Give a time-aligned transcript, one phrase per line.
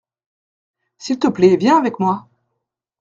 [0.97, 2.27] S’il te plait viens avec moi.